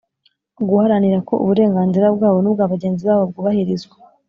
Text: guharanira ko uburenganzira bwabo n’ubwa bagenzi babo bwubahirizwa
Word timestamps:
guharanira 0.69 1.17
ko 1.27 1.33
uburenganzira 1.43 2.05
bwabo 2.15 2.37
n’ubwa 2.41 2.71
bagenzi 2.73 3.03
babo 3.07 3.23
bwubahirizwa 3.29 3.95